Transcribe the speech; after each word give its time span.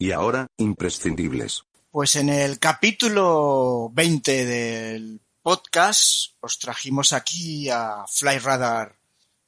Y 0.00 0.12
ahora, 0.12 0.46
imprescindibles. 0.58 1.64
Pues 1.90 2.14
en 2.14 2.28
el 2.28 2.60
capítulo 2.60 3.90
20 3.92 4.46
del 4.46 5.20
podcast 5.42 6.34
os 6.38 6.60
trajimos 6.60 7.12
aquí 7.12 7.68
a 7.68 8.04
Flyradar 8.06 8.96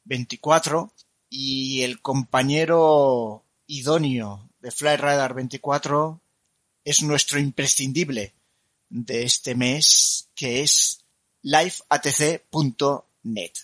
24 0.05 0.93
y 1.29 1.83
el 1.83 2.03
compañero 2.03 3.45
idóneo 3.69 4.51
de 4.59 4.73
Flyradar 4.73 5.35
24 5.35 6.21
es 6.83 7.03
nuestro 7.03 7.39
imprescindible 7.39 8.35
de 8.89 9.23
este 9.23 9.55
mes 9.55 10.31
que 10.35 10.63
es 10.63 11.05
liveatc.net. 11.43 13.03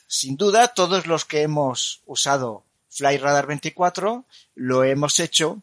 Sin 0.07 0.37
duda, 0.37 0.69
todos 0.69 1.09
los 1.09 1.25
que 1.25 1.43
hemos 1.43 2.03
usado 2.07 2.65
Flyradar 2.91 3.49
24 3.49 4.25
lo 4.55 4.85
hemos 4.85 5.19
hecho 5.19 5.63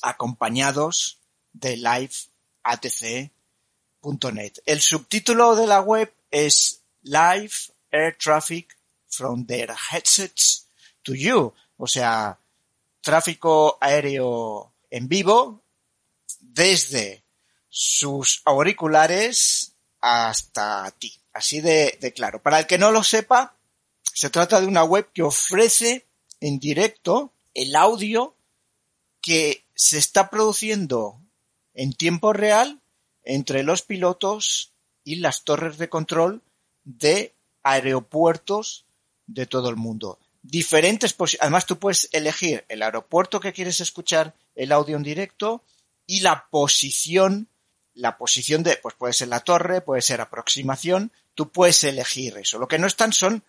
acompañados 0.00 1.18
de 1.52 1.76
liveatc.net. 1.76 3.30
El 4.64 4.80
subtítulo 4.80 5.54
de 5.56 5.66
la 5.66 5.80
web 5.80 6.12
es 6.30 6.80
Live 7.02 7.52
Air 7.90 8.16
Traffic 8.16 8.76
from 9.08 9.44
their 9.46 9.74
headsets 9.90 10.68
to 11.02 11.14
you. 11.14 11.52
O 11.76 11.86
sea, 11.86 12.38
tráfico 13.00 13.78
aéreo 13.80 14.72
en 14.90 15.08
vivo 15.08 15.62
desde 16.40 17.22
sus 17.68 18.42
auriculares 18.44 19.72
hasta 20.00 20.90
ti. 20.98 21.18
Así 21.32 21.60
de, 21.60 21.98
de, 22.00 22.12
claro. 22.12 22.42
Para 22.42 22.60
el 22.60 22.66
que 22.66 22.78
no 22.78 22.90
lo 22.90 23.02
sepa, 23.02 23.54
se 24.02 24.30
trata 24.30 24.60
de 24.60 24.66
una 24.66 24.84
web 24.84 25.10
que 25.12 25.22
ofrece 25.22 26.06
en 26.40 26.58
directo 26.58 27.32
el 27.54 27.74
audio 27.74 28.34
que 29.22 29.64
se 29.74 29.98
está 29.98 30.28
produciendo 30.28 31.18
en 31.72 31.94
tiempo 31.94 32.32
real 32.34 32.80
entre 33.24 33.62
los 33.62 33.82
pilotos 33.82 34.72
y 35.04 35.16
las 35.16 35.44
torres 35.44 35.78
de 35.78 35.88
control 35.88 36.42
de 36.84 37.34
aeropuertos 37.62 38.84
de 39.26 39.46
todo 39.46 39.70
el 39.70 39.76
mundo. 39.76 40.18
Diferentes, 40.42 41.14
además 41.40 41.66
tú 41.66 41.78
puedes 41.78 42.08
elegir 42.12 42.64
el 42.68 42.82
aeropuerto 42.82 43.40
que 43.40 43.52
quieres 43.52 43.80
escuchar 43.80 44.34
el 44.56 44.72
audio 44.72 44.96
en 44.96 45.04
directo 45.04 45.62
y 46.04 46.20
la 46.20 46.48
posición, 46.50 47.48
la 47.94 48.18
posición 48.18 48.64
de, 48.64 48.76
pues 48.76 48.96
puede 48.96 49.12
ser 49.12 49.28
la 49.28 49.40
torre, 49.40 49.80
puede 49.80 50.02
ser 50.02 50.20
aproximación, 50.20 51.12
tú 51.34 51.52
puedes 51.52 51.84
elegir 51.84 52.36
eso. 52.38 52.58
Lo 52.58 52.66
que 52.66 52.78
no 52.78 52.88
están 52.88 53.12
son 53.12 53.44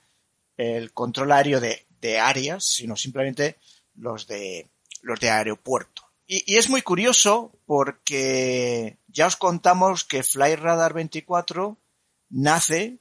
el 0.56 0.94
control 0.94 1.32
aéreo 1.32 1.60
de, 1.60 1.88
de 2.00 2.20
áreas, 2.20 2.64
sino 2.64 2.96
simplemente 2.96 3.58
los 3.96 4.28
de, 4.28 4.68
los 5.04 5.20
de 5.20 5.30
aeropuerto. 5.30 6.02
Y, 6.26 6.58
es 6.58 6.70
muy 6.70 6.82
curioso 6.82 7.52
porque 7.66 8.98
ya 9.08 9.28
os 9.28 9.36
contamos 9.36 10.04
que 10.04 10.24
FlyRadar 10.24 10.94
24 10.94 11.78
nace 12.30 12.98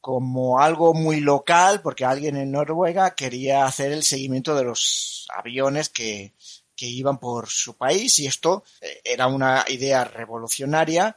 como 0.00 0.60
algo 0.60 0.92
muy 0.92 1.20
local 1.20 1.80
porque 1.82 2.04
alguien 2.04 2.36
en 2.36 2.52
Noruega 2.52 3.14
quería 3.14 3.64
hacer 3.66 3.92
el 3.92 4.02
seguimiento 4.02 4.54
de 4.54 4.64
los 4.64 5.26
aviones 5.34 5.88
que, 5.88 6.34
que 6.74 6.86
iban 6.86 7.18
por 7.18 7.48
su 7.48 7.76
país 7.76 8.18
y 8.18 8.26
esto 8.26 8.64
era 9.04 9.26
una 9.26 9.64
idea 9.68 10.04
revolucionaria 10.04 11.16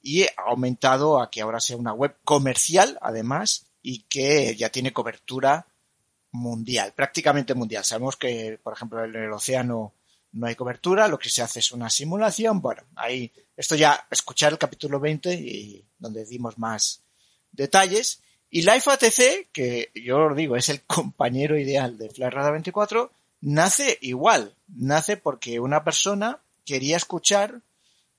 y 0.00 0.22
ha 0.22 0.32
aumentado 0.46 1.20
a 1.20 1.30
que 1.30 1.42
ahora 1.42 1.60
sea 1.60 1.76
una 1.76 1.92
web 1.92 2.16
comercial 2.24 2.98
además 3.02 3.66
y 3.82 4.04
que 4.04 4.56
ya 4.56 4.70
tiene 4.70 4.92
cobertura 4.92 5.66
mundial, 6.32 6.92
prácticamente 6.94 7.54
mundial. 7.54 7.84
Sabemos 7.84 8.16
que, 8.16 8.58
por 8.62 8.72
ejemplo, 8.72 9.04
en 9.04 9.14
el 9.14 9.32
océano 9.32 9.94
no 10.32 10.46
hay 10.46 10.54
cobertura, 10.54 11.08
lo 11.08 11.18
que 11.18 11.28
se 11.28 11.42
hace 11.42 11.60
es 11.60 11.72
una 11.72 11.90
simulación. 11.90 12.60
Bueno, 12.60 12.82
ahí, 12.96 13.30
esto 13.56 13.76
ya, 13.76 14.06
escuchar 14.10 14.52
el 14.52 14.58
capítulo 14.58 14.98
20 14.98 15.34
y 15.34 15.84
donde 15.98 16.24
dimos 16.24 16.58
más 16.58 17.02
detalles. 17.52 18.22
Y 18.50 18.62
Life 18.62 18.90
ATC, 18.90 19.50
que 19.52 19.90
yo 19.94 20.26
os 20.26 20.36
digo, 20.36 20.56
es 20.56 20.68
el 20.68 20.82
compañero 20.82 21.58
ideal 21.58 21.96
de 21.96 22.10
FlyRadar 22.10 22.52
24, 22.52 23.12
nace 23.40 23.98
igual. 24.00 24.54
Nace 24.68 25.16
porque 25.16 25.60
una 25.60 25.84
persona 25.84 26.42
quería 26.64 26.96
escuchar 26.96 27.62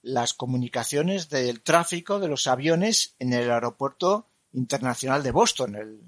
las 0.01 0.33
comunicaciones 0.33 1.29
del 1.29 1.61
tráfico 1.61 2.19
de 2.19 2.27
los 2.27 2.45
aviones 2.47 3.15
en 3.19 3.33
el 3.33 3.49
aeropuerto 3.49 4.27
internacional 4.51 5.23
de 5.23 5.31
Boston, 5.31 5.75
el, 5.75 6.01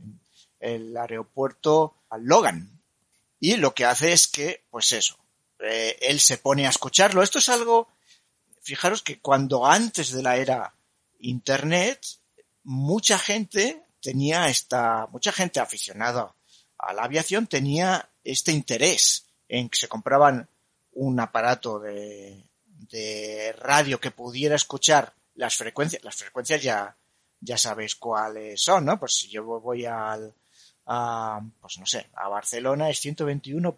el 0.66 0.98
aeropuerto 0.98 1.96
Logan. 2.18 2.82
Y 3.40 3.58
lo 3.58 3.74
que 3.74 3.86
hace 3.86 4.14
es 4.14 4.28
que, 4.28 4.66
pues 4.70 4.92
eso, 4.94 5.18
eh, 5.60 5.98
él 6.02 6.20
se 6.20 6.38
pone 6.38 6.66
a 6.66 6.70
escucharlo. 6.70 7.22
Esto 7.22 7.40
es 7.40 7.50
algo, 7.50 7.88
fijaros 8.62 9.02
que 9.02 9.20
cuando 9.20 9.66
antes 9.66 10.12
de 10.12 10.24
la 10.24 10.38
era 10.38 10.74
Internet, 11.20 12.06
mucha 12.64 13.20
gente 13.20 13.84
tenía 14.02 14.50
esta, 14.50 15.08
mucha 15.12 15.32
gente 15.32 15.60
aficionada 15.60 16.34
a 16.78 16.94
la 16.94 17.04
aviación 17.04 17.48
tenía 17.48 18.10
este 18.24 18.52
interés 18.52 19.26
en 19.48 19.70
que 19.70 19.78
se 19.78 19.88
compraban 19.88 20.50
un 20.92 21.20
aparato 21.20 21.80
de, 21.80 22.44
de 22.66 23.54
radio 23.58 24.00
que 24.00 24.12
pudiera 24.12 24.56
escuchar 24.56 25.14
las 25.36 25.56
frecuencias. 25.56 26.04
Las 26.04 26.16
frecuencias 26.16 26.62
ya, 26.62 26.96
ya 27.40 27.58
sabéis 27.58 27.96
cuáles 27.96 28.62
son, 28.62 28.86
¿no? 28.86 29.00
Pues 29.00 29.16
si 29.16 29.30
yo 29.30 29.44
voy 29.44 29.86
al, 29.86 30.34
a, 30.88 31.42
pues 31.60 31.80
no 31.80 31.86
sé, 31.86 32.08
a 32.16 32.28
Barcelona 32.28 32.90
es 32.90 33.00
121. 33.00 33.76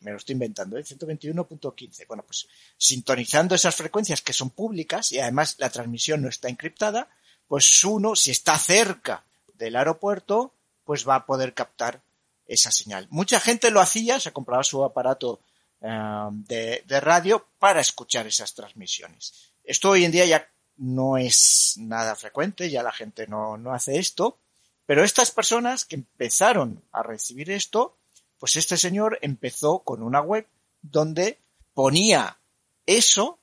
me 0.00 0.10
lo 0.10 0.16
estoy 0.16 0.32
inventando, 0.32 0.76
¿eh? 0.76 0.82
121.15. 0.82 2.06
Bueno, 2.06 2.24
pues 2.24 2.48
sintonizando 2.76 3.54
esas 3.54 3.76
frecuencias 3.76 4.22
que 4.22 4.32
son 4.32 4.50
públicas 4.50 5.12
y 5.12 5.20
además 5.20 5.56
la 5.58 5.70
transmisión 5.70 6.22
no 6.22 6.28
está 6.28 6.48
encriptada, 6.48 7.08
pues 7.46 7.84
uno, 7.84 8.16
si 8.16 8.30
está 8.30 8.58
cerca 8.58 9.24
del 9.54 9.76
aeropuerto, 9.76 10.52
pues 10.84 11.08
va 11.08 11.16
a 11.16 11.26
poder 11.26 11.54
captar 11.54 12.02
esa 12.46 12.70
señal. 12.70 13.06
Mucha 13.10 13.40
gente 13.40 13.70
lo 13.70 13.80
hacía, 13.80 14.18
se 14.18 14.32
compraba 14.32 14.64
su 14.64 14.82
aparato 14.84 15.40
uh, 15.80 16.30
de, 16.30 16.82
de 16.86 17.00
radio 17.00 17.46
para 17.58 17.80
escuchar 17.80 18.26
esas 18.26 18.54
transmisiones. 18.54 19.52
Esto 19.64 19.90
hoy 19.90 20.04
en 20.04 20.12
día 20.12 20.24
ya 20.24 20.48
no 20.78 21.18
es 21.18 21.74
nada 21.76 22.16
frecuente, 22.16 22.70
ya 22.70 22.82
la 22.82 22.92
gente 22.92 23.26
no, 23.26 23.56
no 23.58 23.74
hace 23.74 23.98
esto, 23.98 24.38
pero 24.88 25.04
estas 25.04 25.30
personas 25.30 25.84
que 25.84 25.96
empezaron 25.96 26.82
a 26.92 27.02
recibir 27.02 27.50
esto, 27.50 27.98
pues 28.38 28.56
este 28.56 28.78
señor 28.78 29.18
empezó 29.20 29.80
con 29.80 30.02
una 30.02 30.22
web 30.22 30.48
donde 30.80 31.38
ponía 31.74 32.38
eso, 32.86 33.38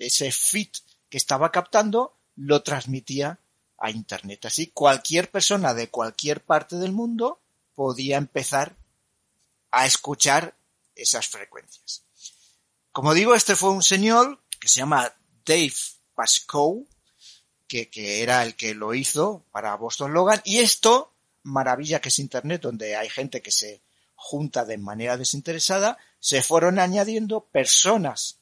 ese 0.00 0.32
feed 0.32 0.70
que 1.08 1.16
estaba 1.16 1.52
captando, 1.52 2.16
lo 2.34 2.64
transmitía 2.64 3.38
a 3.78 3.92
Internet. 3.92 4.46
Así 4.46 4.72
cualquier 4.72 5.30
persona 5.30 5.72
de 5.72 5.88
cualquier 5.88 6.44
parte 6.44 6.74
del 6.74 6.90
mundo 6.90 7.38
podía 7.76 8.16
empezar 8.16 8.74
a 9.70 9.86
escuchar 9.86 10.56
esas 10.96 11.28
frecuencias. 11.28 12.02
Como 12.90 13.14
digo, 13.14 13.36
este 13.36 13.54
fue 13.54 13.70
un 13.70 13.84
señor 13.84 14.42
que 14.58 14.66
se 14.66 14.80
llama 14.80 15.14
Dave 15.46 15.74
Pascoe, 16.16 16.88
que, 17.68 17.88
que, 17.88 18.22
era 18.22 18.42
el 18.42 18.56
que 18.56 18.74
lo 18.74 18.94
hizo 18.94 19.44
para 19.52 19.76
Boston 19.76 20.12
Logan. 20.12 20.40
Y 20.44 20.58
esto, 20.58 21.12
maravilla 21.42 22.00
que 22.00 22.08
es 22.08 22.18
Internet, 22.18 22.62
donde 22.62 22.96
hay 22.96 23.08
gente 23.08 23.42
que 23.42 23.52
se 23.52 23.82
junta 24.16 24.64
de 24.64 24.78
manera 24.78 25.16
desinteresada, 25.16 25.96
se 26.18 26.42
fueron 26.42 26.78
añadiendo 26.80 27.44
personas 27.44 28.38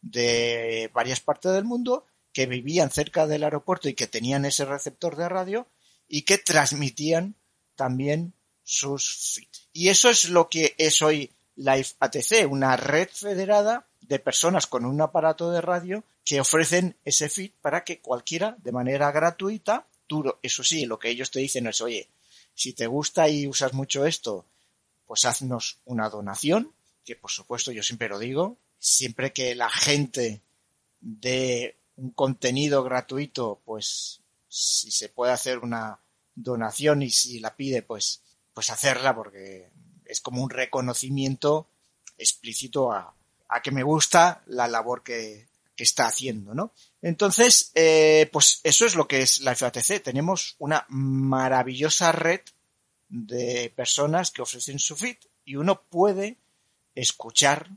de 0.00 0.90
varias 0.94 1.20
partes 1.20 1.52
del 1.52 1.64
mundo 1.64 2.06
que 2.32 2.46
vivían 2.46 2.90
cerca 2.90 3.26
del 3.26 3.42
aeropuerto 3.42 3.88
y 3.88 3.94
que 3.94 4.06
tenían 4.06 4.44
ese 4.44 4.64
receptor 4.64 5.16
de 5.16 5.28
radio 5.28 5.66
y 6.06 6.22
que 6.22 6.38
transmitían 6.38 7.34
también 7.74 8.32
sus 8.62 9.34
feeds. 9.34 9.68
Y 9.72 9.88
eso 9.88 10.08
es 10.08 10.28
lo 10.28 10.48
que 10.48 10.74
es 10.78 11.02
hoy 11.02 11.32
Live 11.56 11.88
ATC, 11.98 12.48
una 12.48 12.76
red 12.76 13.08
federada 13.08 13.87
de 14.08 14.18
personas 14.18 14.66
con 14.66 14.86
un 14.86 15.00
aparato 15.00 15.50
de 15.50 15.60
radio 15.60 16.02
que 16.24 16.40
ofrecen 16.40 16.96
ese 17.04 17.28
feed 17.28 17.52
para 17.60 17.84
que 17.84 18.00
cualquiera, 18.00 18.56
de 18.62 18.72
manera 18.72 19.12
gratuita, 19.12 19.86
tú, 20.06 20.24
eso 20.42 20.64
sí, 20.64 20.86
lo 20.86 20.98
que 20.98 21.10
ellos 21.10 21.30
te 21.30 21.40
dicen 21.40 21.66
es, 21.66 21.82
oye, 21.82 22.08
si 22.54 22.72
te 22.72 22.86
gusta 22.86 23.28
y 23.28 23.46
usas 23.46 23.74
mucho 23.74 24.06
esto, 24.06 24.46
pues 25.06 25.26
haznos 25.26 25.78
una 25.84 26.08
donación, 26.08 26.72
que 27.04 27.16
por 27.16 27.30
supuesto 27.30 27.70
yo 27.70 27.82
siempre 27.82 28.08
lo 28.08 28.18
digo, 28.18 28.56
siempre 28.78 29.32
que 29.32 29.54
la 29.54 29.68
gente 29.68 30.40
dé 31.00 31.76
un 31.96 32.10
contenido 32.10 32.82
gratuito, 32.82 33.60
pues 33.66 34.20
si 34.48 34.90
se 34.90 35.10
puede 35.10 35.32
hacer 35.32 35.58
una 35.58 36.00
donación 36.34 37.02
y 37.02 37.10
si 37.10 37.40
la 37.40 37.54
pide, 37.56 37.82
pues, 37.82 38.22
pues 38.54 38.70
hacerla 38.70 39.14
porque 39.14 39.68
es 40.06 40.22
como 40.22 40.42
un 40.42 40.48
reconocimiento 40.48 41.68
explícito 42.16 42.90
a, 42.90 43.14
a 43.48 43.62
que 43.62 43.70
me 43.70 43.82
gusta 43.82 44.42
la 44.46 44.68
labor 44.68 45.02
que, 45.02 45.46
está 45.76 46.06
haciendo, 46.08 46.54
¿no? 46.54 46.72
Entonces, 47.02 47.70
eh, 47.76 48.28
pues 48.32 48.60
eso 48.64 48.84
es 48.84 48.96
lo 48.96 49.06
que 49.06 49.22
es 49.22 49.42
la 49.42 49.54
FATC. 49.54 50.02
Tenemos 50.02 50.56
una 50.58 50.84
maravillosa 50.88 52.10
red 52.10 52.40
de 53.08 53.72
personas 53.76 54.32
que 54.32 54.42
ofrecen 54.42 54.80
su 54.80 54.96
feed 54.96 55.18
y 55.44 55.54
uno 55.54 55.82
puede 55.82 56.36
escuchar 56.96 57.70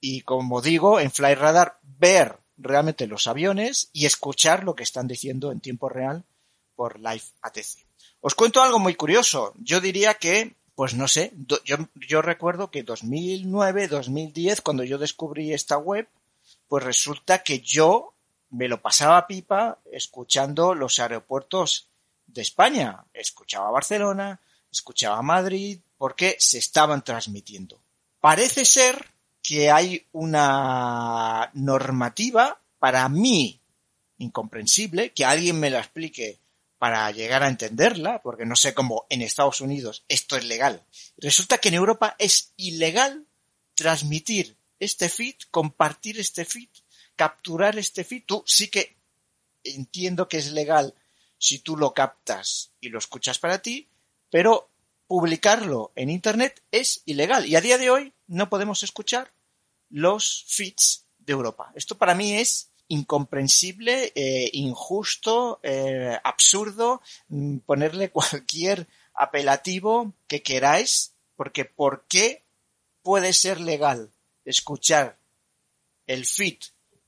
y, 0.00 0.22
como 0.22 0.62
digo, 0.62 0.98
en 0.98 1.10
FlyRadar 1.10 1.78
ver 1.82 2.38
realmente 2.56 3.06
los 3.06 3.26
aviones 3.26 3.90
y 3.92 4.06
escuchar 4.06 4.64
lo 4.64 4.74
que 4.74 4.82
están 4.82 5.06
diciendo 5.06 5.52
en 5.52 5.60
tiempo 5.60 5.88
real 5.88 6.24
por 6.74 6.98
Live 6.98 7.24
ATC. 7.42 7.86
Os 8.20 8.34
cuento 8.34 8.62
algo 8.62 8.78
muy 8.78 8.94
curioso. 8.94 9.52
Yo 9.58 9.80
diría 9.80 10.14
que, 10.14 10.56
pues 10.74 10.94
no 10.94 11.08
sé, 11.08 11.32
yo, 11.64 11.76
yo 11.94 12.22
recuerdo 12.22 12.70
que 12.70 12.82
2009, 12.82 13.88
2010, 13.88 14.60
cuando 14.60 14.84
yo 14.84 14.98
descubrí 14.98 15.52
esta 15.52 15.76
web, 15.76 16.08
pues 16.68 16.82
resulta 16.82 17.42
que 17.42 17.60
yo 17.60 18.14
me 18.50 18.68
lo 18.68 18.80
pasaba 18.80 19.26
pipa 19.26 19.78
escuchando 19.90 20.74
los 20.74 20.98
aeropuertos 20.98 21.88
de 22.26 22.42
España. 22.42 23.04
Escuchaba 23.12 23.70
Barcelona, 23.70 24.40
escuchaba 24.70 25.22
Madrid, 25.22 25.80
porque 25.98 26.36
se 26.38 26.58
estaban 26.58 27.02
transmitiendo. 27.02 27.80
Parece 28.20 28.64
ser 28.64 29.06
que 29.42 29.70
hay 29.70 30.06
una 30.12 31.50
normativa 31.54 32.60
para 32.78 33.08
mí 33.08 33.60
incomprensible, 34.18 35.12
que 35.12 35.24
alguien 35.24 35.58
me 35.58 35.70
la 35.70 35.80
explique 35.80 36.38
para 36.82 37.08
llegar 37.12 37.44
a 37.44 37.48
entenderla, 37.48 38.20
porque 38.22 38.44
no 38.44 38.56
sé 38.56 38.74
cómo 38.74 39.06
en 39.08 39.22
Estados 39.22 39.60
Unidos 39.60 40.04
esto 40.08 40.36
es 40.36 40.44
legal. 40.44 40.84
Resulta 41.16 41.58
que 41.58 41.68
en 41.68 41.74
Europa 41.74 42.16
es 42.18 42.54
ilegal 42.56 43.24
transmitir 43.76 44.56
este 44.80 45.08
feed, 45.08 45.36
compartir 45.52 46.18
este 46.18 46.44
feed, 46.44 46.70
capturar 47.14 47.78
este 47.78 48.02
feed. 48.02 48.24
Tú 48.26 48.42
sí 48.48 48.66
que 48.66 48.96
entiendo 49.62 50.28
que 50.28 50.38
es 50.38 50.50
legal 50.50 50.92
si 51.38 51.60
tú 51.60 51.76
lo 51.76 51.94
captas 51.94 52.72
y 52.80 52.88
lo 52.88 52.98
escuchas 52.98 53.38
para 53.38 53.62
ti, 53.62 53.88
pero 54.28 54.68
publicarlo 55.06 55.92
en 55.94 56.10
Internet 56.10 56.64
es 56.72 57.02
ilegal. 57.04 57.46
Y 57.46 57.54
a 57.54 57.60
día 57.60 57.78
de 57.78 57.90
hoy 57.90 58.12
no 58.26 58.50
podemos 58.50 58.82
escuchar 58.82 59.32
los 59.88 60.46
feeds 60.48 61.06
de 61.20 61.32
Europa. 61.32 61.70
Esto 61.76 61.96
para 61.96 62.16
mí 62.16 62.32
es 62.38 62.71
incomprensible, 62.92 64.12
eh, 64.14 64.50
injusto, 64.52 65.60
eh, 65.62 66.18
absurdo, 66.22 67.00
mm, 67.28 67.58
ponerle 67.60 68.10
cualquier 68.12 68.86
apelativo 69.14 70.12
que 70.28 70.42
queráis, 70.42 71.14
porque 71.34 71.64
¿por 71.64 72.04
qué 72.06 72.44
puede 73.02 73.32
ser 73.32 73.60
legal 73.60 74.12
escuchar 74.44 75.18
el 76.06 76.26
feed 76.26 76.58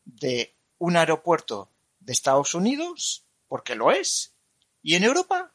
de 0.07 0.55
un 0.79 0.97
aeropuerto 0.97 1.69
de 2.01 2.15
Estados 2.15 2.55
Unidos? 2.55 3.25
Porque 3.47 3.75
lo 3.75 3.93
es. 3.93 4.33
Y 4.83 4.95
en 4.95 5.05
Europa 5.05 5.53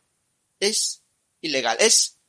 es 0.60 1.02
ilegal. 1.42 1.78
Es 1.80 2.20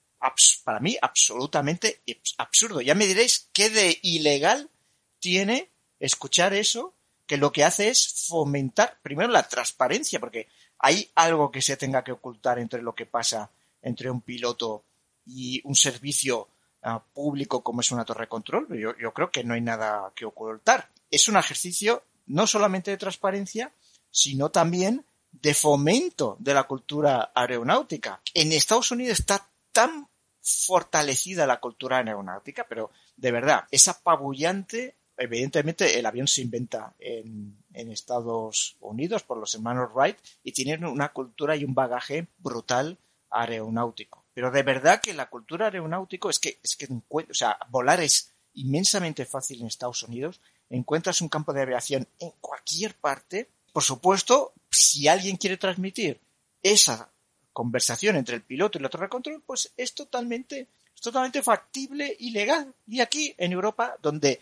para 0.65 0.81
mí 0.81 0.97
absolutamente 1.03 2.01
absurdo. 2.39 2.81
Ya 2.81 2.95
me 2.95 3.07
diréis 3.07 3.49
qué 3.53 3.69
de 3.69 3.99
ilegal 4.03 4.71
tiene 5.19 5.71
escuchar 5.99 6.55
eso, 6.55 6.95
que 7.31 7.37
lo 7.37 7.53
que 7.53 7.63
hace 7.63 7.91
es 7.91 8.27
fomentar 8.27 8.99
primero 9.03 9.31
la 9.31 9.47
transparencia, 9.47 10.19
porque 10.19 10.49
hay 10.81 11.09
algo 11.15 11.53
que 11.53 11.63
se 11.63 11.77
tenga 11.77 12.03
que 12.03 12.11
ocultar 12.11 12.59
entre 12.59 12.83
lo 12.83 12.93
que 12.93 13.07
pasa 13.07 13.53
entre 13.83 14.11
un 14.11 14.21
piloto 14.21 14.83
y 15.25 15.61
un 15.63 15.77
servicio 15.77 16.49
ah, 16.83 17.01
público 17.15 17.63
como 17.63 17.83
es 17.83 17.93
una 17.93 18.05
torre 18.05 18.25
de 18.25 18.31
control. 18.31 18.67
Yo, 18.77 18.99
yo 18.99 19.15
creo 19.15 19.31
que 19.31 19.45
no 19.45 19.55
hay 19.55 19.61
nada 19.61 20.11
que 20.17 20.25
ocultar. 20.25 20.89
Es 21.09 21.29
un 21.29 21.37
ejercicio 21.37 22.03
no 22.27 22.49
solamente 22.49 22.91
de 22.91 22.97
transparencia, 22.97 23.71
sino 24.11 24.51
también 24.51 25.05
de 25.31 25.55
fomento 25.55 26.37
de 26.41 26.53
la 26.53 26.65
cultura 26.65 27.31
aeronáutica. 27.33 28.21
En 28.35 28.51
Estados 28.51 28.91
Unidos 28.91 29.21
está 29.21 29.49
tan 29.71 30.09
fortalecida 30.43 31.47
la 31.47 31.61
cultura 31.61 31.99
aeronáutica, 31.99 32.67
pero 32.69 32.91
de 33.17 33.31
verdad, 33.31 33.69
es 33.71 33.87
apabullante. 33.87 34.97
Evidentemente, 35.23 35.99
el 35.99 36.07
avión 36.07 36.27
se 36.27 36.41
inventa 36.41 36.95
en, 36.99 37.59
Estados 37.75 38.77
Unidos 38.81 39.23
por 39.23 39.37
los 39.37 39.55
hermanos 39.55 39.91
Wright 39.95 40.17
y 40.43 40.53
tienen 40.53 40.85
una 40.85 41.13
cultura 41.13 41.57
y 41.57 41.65
un 41.65 41.75
bagaje 41.75 42.29
brutal 42.39 42.99
aeronáutico. 43.31 44.25
Pero 44.33 44.51
de 44.51 44.63
verdad 44.63 45.01
que 45.01 45.13
la 45.13 45.29
cultura 45.29 45.67
aeronáutico 45.67 46.31
es 46.31 46.39
que, 46.39 46.59
es 46.63 46.77
que, 46.77 46.89
o 46.91 47.35
sea, 47.35 47.59
volar 47.69 48.01
es 48.01 48.33
inmensamente 48.55 49.27
fácil 49.27 49.61
en 49.61 49.67
Estados 49.67 50.03
Unidos. 50.03 50.41
Encuentras 50.71 51.21
un 51.21 51.29
campo 51.29 51.53
de 51.53 51.63
aviación 51.63 52.09
en 52.19 52.33
cualquier 52.41 52.95
parte. 52.95 53.49
Por 53.73 53.83
supuesto, 53.83 54.53
si 54.71 55.09
alguien 55.09 55.37
quiere 55.37 55.59
transmitir 55.59 56.19
esa 56.63 57.11
conversación 57.53 58.17
entre 58.17 58.37
el 58.37 58.43
piloto 58.43 58.79
y 58.79 58.89
torre 58.89 59.07
de 59.07 59.11
control, 59.11 59.43
pues 59.47 59.73
es 59.77 59.95
totalmente, 59.95 60.69
es 60.95 61.01
totalmente 61.01 61.43
factible 61.43 62.17
y 62.19 62.31
legal. 62.31 62.75
Y 62.87 63.01
aquí 63.01 63.35
en 63.37 63.53
Europa, 63.53 63.97
donde 64.01 64.41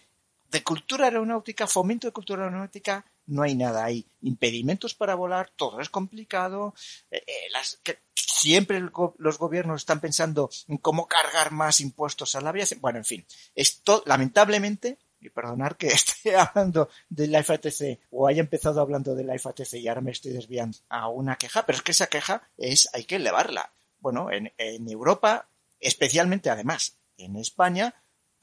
de 0.50 0.65
cultura 0.65 1.06
aeronáutica, 1.06 1.67
fomento 1.67 2.06
de 2.06 2.12
cultura 2.12 2.45
aeronáutica, 2.45 3.05
no 3.27 3.43
hay 3.43 3.55
nada. 3.55 3.85
Hay 3.85 4.06
impedimentos 4.23 4.95
para 4.95 5.15
volar, 5.15 5.50
todo 5.55 5.81
es 5.81 5.91
complicado. 5.91 6.75
Eh, 7.11 7.23
eh, 7.27 7.99
siempre 8.15 8.81
los 9.19 9.39
gobiernos 9.39 9.83
están 9.83 10.00
pensando 10.00 10.50
en 10.67 10.79
cómo 10.79 11.06
cargar 11.06 11.53
más 11.53 11.81
impuestos 11.81 12.35
a 12.35 12.41
la 12.41 12.50
aviación. 12.50 12.81
Bueno, 12.81 12.99
en 12.99 13.05
fin, 13.05 13.27
esto, 13.55 14.03
lamentablemente, 14.06 14.99
y 15.21 15.31
perdonar 15.31 15.77
que 15.77 15.89
esté 15.89 16.37
hablando 16.37 16.89
del 17.09 17.33
la 17.33 17.43
FATC 17.43 18.01
o 18.11 18.27
haya 18.27 18.41
empezado 18.41 18.81
hablando 18.81 19.15
del 19.15 19.27
la 19.27 19.39
FATC 19.39 19.75
y 19.75 19.89
ahora 19.89 20.01
me 20.01 20.12
estoy 20.12 20.33
desviando 20.33 20.79
a 20.89 21.09
una 21.09 21.37
queja, 21.37 21.67
pero 21.67 21.79
es 21.79 21.83
que 21.83 21.93
esa 21.93 22.06
queja 22.06 22.49
es, 22.56 22.89
hay 22.93 23.05
que 23.05 23.17
elevarla. 23.17 23.73
Bueno, 24.01 24.31
en, 24.31 24.53
en 24.56 24.89
Europa, 24.89 25.49
especialmente 25.81 26.51
además 26.51 26.99
en 27.17 27.37
España, 27.37 27.94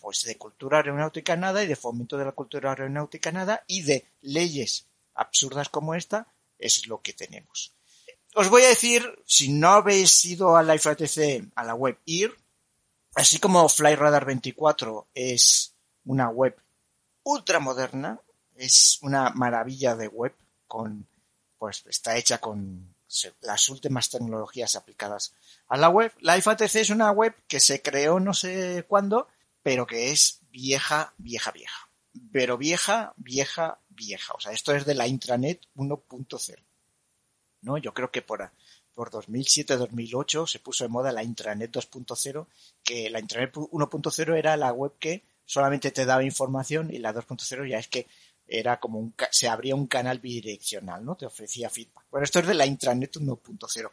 pues 0.06 0.22
de 0.22 0.38
cultura 0.38 0.78
aeronáutica 0.78 1.36
nada 1.36 1.64
y 1.64 1.68
de 1.68 1.76
fomento 1.76 2.16
de 2.16 2.26
la 2.26 2.32
cultura 2.34 2.70
aeronáutica 2.70 3.32
nada 3.32 3.64
y 3.66 3.82
de 3.82 4.06
leyes 4.22 4.86
absurdas 5.16 5.70
como 5.70 5.96
esta 5.96 6.28
es 6.60 6.86
lo 6.86 7.02
que 7.02 7.14
tenemos. 7.14 7.74
Os 8.36 8.52
voy 8.52 8.62
a 8.62 8.70
decir, 8.70 9.02
si 9.26 9.52
no 9.52 9.70
habéis 9.70 10.24
ido 10.24 10.58
a 10.58 10.62
la 10.62 10.78
FATC, 10.78 11.52
a 11.56 11.64
la 11.64 11.74
web 11.74 11.98
IR, 12.06 12.38
así 13.16 13.40
como 13.40 13.68
FlyRadar 13.68 14.26
24 14.26 15.08
es 15.16 15.74
una 16.04 16.30
web 16.30 16.56
ultra 17.24 17.60
moderna, 17.60 18.22
es 18.54 19.00
una 19.02 19.32
maravilla 19.32 19.96
de 19.96 20.08
web 20.08 20.36
con, 20.68 21.08
pues 21.58 21.84
está 21.88 22.16
hecha 22.16 22.38
con 22.38 22.94
las 23.42 23.70
últimas 23.70 24.12
tecnologías 24.12 24.76
aplicadas 24.76 25.34
a 25.68 25.78
la 25.78 25.90
web. 25.90 26.14
La 26.20 26.38
IFATC 26.38 26.76
es 26.76 26.92
una 26.92 27.10
web 27.10 27.34
que 27.48 27.60
se 27.60 27.82
creó 27.82 28.20
no 28.20 28.36
sé 28.36 28.86
cuándo, 28.88 29.30
pero 29.66 29.88
que 29.88 30.12
es 30.12 30.42
vieja, 30.52 31.16
vieja, 31.18 31.52
vieja. 31.52 31.90
Pero 32.32 32.56
vieja, 32.56 33.16
vieja, 33.18 33.80
vieja. 33.90 34.34
O 34.36 34.40
sea, 34.40 34.52
esto 34.52 34.76
es 34.76 34.86
de 34.86 34.94
la 34.94 35.08
intranet 35.08 35.60
1.0. 35.76 36.64
¿No? 37.62 37.80
Yo 37.80 37.92
creo 37.92 38.12
que 38.12 38.22
por, 38.22 38.52
por 38.94 39.10
2007-2008 39.10 40.46
se 40.46 40.60
puso 40.60 40.84
de 40.84 40.90
moda 40.90 41.12
la 41.12 41.24
intranet 41.24 41.72
2.0, 41.72 42.46
que 42.84 43.10
la 43.10 43.20
intranet 43.20 43.56
1.0 43.56 44.38
era 44.38 44.56
la 44.56 44.72
web 44.72 44.94
que 45.00 45.24
solamente 45.46 45.90
te 45.90 46.06
daba 46.06 46.24
información 46.24 46.94
y 46.94 47.00
la 47.00 47.12
2.0 47.12 47.68
ya 47.68 47.80
es 47.80 47.88
que 47.88 48.06
era 48.46 48.80
como 48.80 49.00
un, 49.00 49.16
se 49.32 49.48
abría 49.48 49.74
un 49.74 49.88
canal 49.88 50.20
bidireccional, 50.20 51.04
¿no? 51.04 51.16
Te 51.16 51.26
ofrecía 51.26 51.72
feedback. 51.72 52.06
Bueno, 52.12 52.24
esto 52.24 52.38
es 52.38 52.46
de 52.46 52.54
la 52.54 52.68
intranet 52.68 53.16
1.0. 53.16 53.90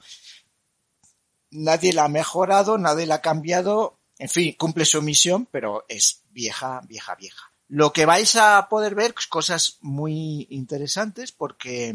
Nadie 1.52 1.94
la 1.94 2.04
ha 2.04 2.08
mejorado, 2.08 2.76
nadie 2.76 3.06
la 3.06 3.14
ha 3.14 3.22
cambiado, 3.22 4.01
en 4.22 4.28
fin, 4.28 4.54
cumple 4.56 4.84
su 4.84 5.02
misión, 5.02 5.46
pero 5.50 5.84
es 5.88 6.22
vieja, 6.30 6.80
vieja, 6.86 7.16
vieja. 7.16 7.50
Lo 7.66 7.92
que 7.92 8.06
vais 8.06 8.36
a 8.36 8.68
poder 8.68 8.94
ver 8.94 9.12
es 9.18 9.26
cosas 9.26 9.78
muy 9.80 10.46
interesantes 10.50 11.32
porque 11.32 11.92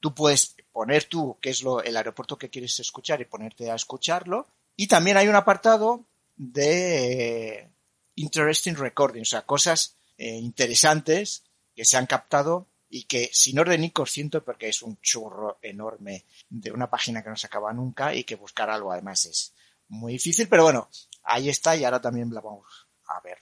tú 0.00 0.14
puedes 0.14 0.56
poner 0.72 1.04
tú 1.04 1.36
qué 1.38 1.50
es 1.50 1.62
lo, 1.62 1.82
el 1.82 1.98
aeropuerto 1.98 2.38
que 2.38 2.48
quieres 2.48 2.80
escuchar 2.80 3.20
y 3.20 3.26
ponerte 3.26 3.70
a 3.70 3.74
escucharlo. 3.74 4.46
Y 4.74 4.86
también 4.86 5.18
hay 5.18 5.28
un 5.28 5.34
apartado 5.34 6.06
de 6.34 7.68
interesting 8.14 8.76
recording, 8.76 9.20
o 9.20 9.26
sea, 9.26 9.42
cosas 9.42 9.96
eh, 10.16 10.30
interesantes 10.30 11.42
que 11.74 11.84
se 11.84 11.98
han 11.98 12.06
captado 12.06 12.68
y 12.88 13.02
que 13.02 13.28
sin 13.34 13.58
orden 13.58 13.82
ni 13.82 13.90
consciente 13.90 14.40
porque 14.40 14.70
es 14.70 14.80
un 14.80 14.98
churro 15.02 15.58
enorme 15.60 16.24
de 16.48 16.72
una 16.72 16.88
página 16.88 17.22
que 17.22 17.28
no 17.28 17.36
se 17.36 17.48
acaba 17.48 17.74
nunca 17.74 18.14
y 18.14 18.24
que 18.24 18.36
buscar 18.36 18.70
algo 18.70 18.92
además 18.92 19.26
es 19.26 19.52
muy 19.88 20.14
difícil, 20.14 20.48
pero 20.48 20.64
bueno, 20.64 20.88
ahí 21.26 21.48
está 21.48 21.76
y 21.76 21.84
ahora 21.84 22.00
también 22.00 22.32
la 22.32 22.40
vamos 22.40 22.88
a 23.06 23.20
ver. 23.20 23.38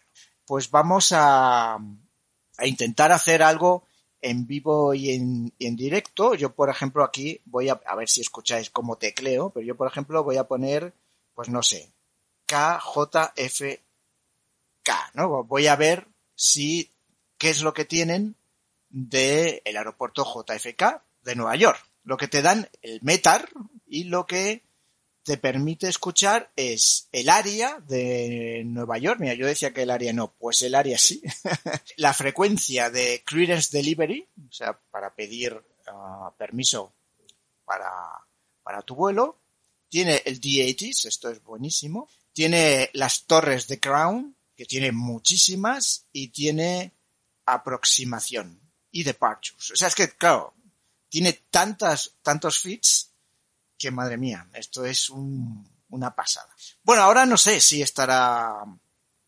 Pues 0.47 0.71
vamos 0.71 1.13
a, 1.13 1.79
intentar 2.63 3.13
hacer 3.13 3.43
algo 3.43 3.87
en 4.21 4.47
vivo 4.47 4.95
y 4.95 5.11
en, 5.11 5.53
directo. 5.59 6.35
Yo, 6.35 6.55
por 6.55 6.71
ejemplo, 6.71 7.05
aquí 7.05 7.41
voy 7.45 7.69
a, 7.69 7.81
a 7.87 7.95
ver 7.95 8.09
si 8.09 8.21
escucháis 8.21 8.71
cómo 8.71 8.97
tecleo, 8.97 9.51
pero 9.51 9.67
yo, 9.67 9.77
por 9.77 9.89
ejemplo, 9.89 10.25
voy 10.25 10.37
a 10.37 10.49
poner, 10.49 10.95
pues 11.35 11.49
no 11.49 11.63
sé, 11.63 11.93
KJFK, 12.47 13.81
¿no? 15.15 15.45
Voy 15.45 15.67
a 15.67 15.77
ver 15.77 16.09
si, 16.35 16.93
qué 17.39 17.51
es 17.51 17.63
lo 17.63 17.75
que 17.75 17.85
tienen 17.85 18.37
del 18.89 19.61
el 19.65 19.77
aeropuerto 19.77 20.25
JFK 20.25 21.03
de 21.23 21.35
Nueva 21.35 21.57
York. 21.57 21.85
Lo 22.05 22.17
que 22.17 22.29
te 22.29 22.43
dan 22.43 22.69
el 22.83 23.01
METAR 23.03 23.49
y 23.87 24.05
lo 24.05 24.27
que 24.27 24.63
te 25.25 25.39
permite 25.39 25.89
escuchar 25.89 26.53
es 26.55 27.09
el 27.11 27.31
área 27.31 27.81
de 27.81 28.63
Nueva 28.67 28.99
York. 28.99 29.19
Mira, 29.21 29.35
yo 29.35 29.47
decía 29.47 29.73
que 29.73 29.83
el 29.83 29.91
área 29.91 30.13
no, 30.13 30.35
pues 30.35 30.61
el 30.63 30.75
área 30.75 30.99
sí. 30.99 31.23
la 31.97 32.13
frecuencia 32.13 32.91
de 32.91 33.23
clearance 33.25 33.77
delivery, 33.77 34.29
o 34.49 34.53
sea, 34.53 34.79
para 34.91 35.15
pedir 35.15 35.55
uh, 35.55 36.31
permiso 36.37 36.93
para, 37.65 37.91
para 38.63 38.83
tu 38.83 38.95
vuelo. 38.95 39.41
Tiene 39.89 40.23
el 40.27 40.41
D80s, 40.41 41.07
esto 41.07 41.31
es 41.31 41.43
buenísimo. 41.43 42.09
Tiene 42.33 42.91
las 42.93 43.25
torres 43.25 43.67
de 43.67 43.81
Crown, 43.81 44.37
que 44.55 44.67
tiene 44.67 44.93
muchísimas, 44.93 46.07
y 46.13 46.29
tiene 46.29 46.93
aproximación 47.47 48.61
y 48.91 49.05
departures. 49.05 49.71
O 49.71 49.77
sea, 49.77 49.89
es 49.89 49.95
que, 49.95 50.11
claro, 50.11 50.53
tiene 51.09 51.33
tantas, 51.51 52.17
tantos 52.23 52.59
feeds 52.59 53.14
que 53.85 53.91
madre 53.91 54.17
mía, 54.17 54.49
esto 54.55 54.87
es 54.87 55.11
un, 55.11 55.69
una 55.91 56.15
pasada. 56.15 56.49
Bueno, 56.83 57.03
ahora 57.03 57.27
no 57.27 57.37
sé 57.37 57.61
si 57.61 57.83
estará 57.83 58.65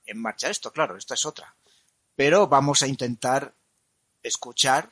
en 0.06 0.18
marcha 0.18 0.48
esto, 0.48 0.72
claro, 0.72 0.96
esta 0.96 1.12
es 1.12 1.26
otra. 1.26 1.54
Pero 2.14 2.46
vamos 2.46 2.82
a 2.82 2.86
intentar 2.86 3.54
escuchar 4.22 4.90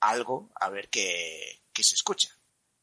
algo, 0.00 0.50
a 0.54 0.70
ver 0.70 0.88
qué, 0.88 1.60
qué 1.70 1.82
se 1.82 1.96
escucha. 1.96 2.30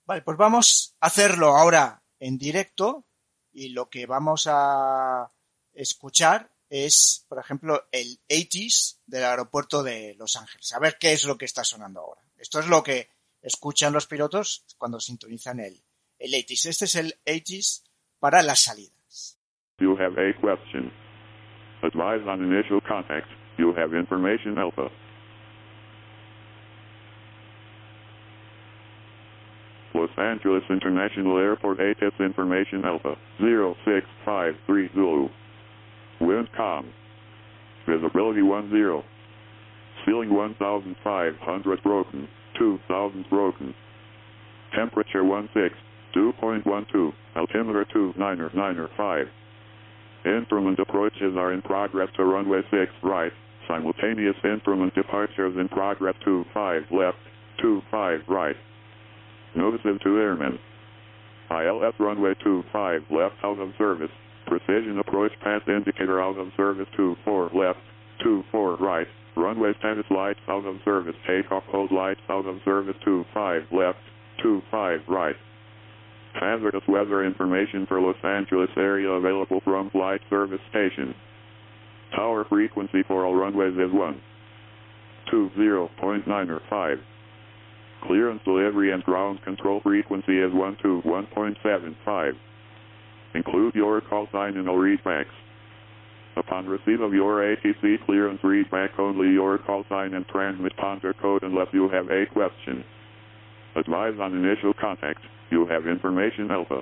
Vale, 0.06 0.22
pues 0.22 0.38
vamos 0.38 0.96
a 1.00 1.08
hacerlo 1.08 1.58
ahora 1.58 2.04
en 2.20 2.38
directo 2.38 3.04
y 3.52 3.70
lo 3.70 3.90
que 3.90 4.06
vamos 4.06 4.44
a 4.46 5.32
escuchar 5.74 6.52
es, 6.70 7.26
por 7.28 7.40
ejemplo, 7.40 7.88
el 7.92 8.20
80s 8.30 9.00
del 9.08 9.24
aeropuerto 9.24 9.82
de 9.82 10.14
Los 10.20 10.36
Ángeles. 10.36 10.72
A 10.74 10.80
ver 10.80 11.00
qué 11.00 11.14
es 11.14 11.24
lo 11.24 11.36
que 11.36 11.46
está 11.46 11.64
sonando 11.64 12.02
ahora. 12.02 12.22
Esto 12.38 12.60
es 12.60 12.68
lo 12.68 12.84
que 12.84 13.10
escuchan 13.42 13.92
los 13.92 14.06
pilotos 14.06 14.66
cuando 14.78 15.00
sintonizan 15.00 15.62
el, 15.62 15.84
el 16.22 16.34
80s. 16.34 16.66
Este 16.68 16.86
es 16.86 16.96
el 16.96 17.14
80s 17.26 17.84
para 18.20 18.44
las 18.44 18.64
salidas. 18.64 19.38
You 19.80 19.98
have 19.98 20.18
a 20.18 20.34
question. 20.40 20.92
Advise 21.82 22.22
on 22.28 22.44
initial 22.44 22.80
contact. 22.82 23.28
You 23.58 23.74
have 23.74 23.94
information 23.96 24.58
alpha. 24.58 24.90
Los 29.94 30.12
Angeles 30.18 30.64
International 30.70 31.38
Airport 31.38 31.80
ATIS 31.80 32.14
information 32.20 32.86
alpha 32.86 33.18
0653 33.40 34.90
Zulu. 34.94 35.30
Wind 36.22 36.48
calm. 36.56 36.94
Visibility 37.88 38.42
10. 38.42 39.04
Ceiling 40.06 40.34
1500 40.34 41.84
broken. 41.84 42.28
2000 42.58 43.26
broken. 43.30 43.74
Temperature 44.76 45.24
16. 45.24 45.72
2.12, 46.16 47.14
altimeter 47.36 47.86
2995. 47.94 49.28
Instrument 50.26 50.80
approaches 50.80 51.36
are 51.36 51.54
in 51.54 51.62
progress 51.62 52.10
to 52.16 52.24
runway 52.24 52.62
6 52.70 52.92
right, 53.04 53.32
simultaneous 53.68 54.36
instrument 54.44 54.94
departures 54.94 55.56
in 55.58 55.68
progress 55.70 56.16
25 56.24 56.84
left, 56.92 57.18
25 57.62 58.20
right. 58.28 58.56
Notices 59.56 60.00
to 60.04 60.18
airmen. 60.18 60.60
ILS 61.50 61.94
runway 62.00 62.34
25 62.44 63.02
left 63.10 63.36
out 63.44 63.60
of 63.60 63.70
service, 63.78 64.12
precision 64.48 65.00
approach 65.00 65.32
path 65.44 65.64
indicator 65.68 66.22
out 66.22 66.38
of 66.38 66.48
service 66.56 66.88
24 66.96 67.52
left, 67.54 67.80
24 68.24 68.78
right, 68.78 69.08
runway 69.36 69.72
status 69.80 70.06
lights 70.10 70.40
out 70.48 70.66
of 70.66 70.76
service, 70.86 71.16
takeoff 71.28 71.64
hold 71.72 71.92
lights 71.92 72.22
out 72.30 72.46
of 72.46 72.58
service 72.64 72.96
25 73.04 73.64
left, 73.72 74.00
25 74.44 75.00
right. 75.08 75.36
Hazardous 76.34 76.84
weather 76.88 77.26
information 77.26 77.86
for 77.88 78.00
Los 78.00 78.16
Angeles 78.24 78.70
area 78.78 79.10
available 79.10 79.62
from 79.64 79.90
flight 79.90 80.22
service 80.30 80.62
station. 80.70 81.14
Tower 82.16 82.46
frequency 82.50 83.04
for 83.08 83.26
all 83.26 83.36
runways 83.36 83.74
is 83.74 83.92
1. 83.92 84.22
20.9 85.32 86.50
or 86.50 86.62
5. 86.70 86.98
Clearance 88.04 88.42
delivery 88.44 88.92
and 88.92 89.04
ground 89.04 89.42
control 89.44 89.80
frequency 89.82 90.40
is 90.40 90.52
1 90.54 90.78
to 90.82 91.02
1.75. 91.06 92.32
Include 93.34 93.76
your 93.76 94.02
call 94.02 94.28
sign 94.32 94.58
in 94.58 94.68
all 94.68 94.78
readbacks. 94.78 95.26
Upon 96.36 96.66
receipt 96.66 97.02
of 97.02 97.14
your 97.14 97.42
ATC 97.42 98.06
clearance 98.06 98.42
readback 98.42 98.98
only 98.98 99.30
your 99.30 99.58
call 99.58 99.84
sign 99.90 100.14
and 100.14 100.26
transmit 100.28 100.76
ponder 100.78 101.14
code 101.14 101.44
unless 101.44 101.68
you 101.74 101.90
have 101.90 102.10
a 102.10 102.26
question. 102.32 102.84
Advise 103.76 104.14
on 104.20 104.34
initial 104.34 104.74
contact. 104.74 105.20
You 105.52 105.68
have 105.70 105.90
information 105.90 106.50
alpha. 106.50 106.82